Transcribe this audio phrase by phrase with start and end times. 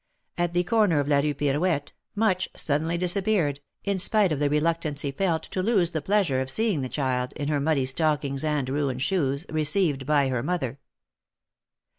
[0.35, 5.03] At the corner of la Rue Pirouette, Much suddenly disappeared, in spite of the reluctance
[5.03, 8.67] he felt to lose the pleasure of seeing the child, in her muddy stockings and
[8.67, 10.79] ruined shoes, received by her mother.